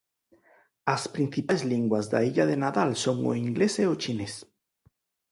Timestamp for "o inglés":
3.29-3.73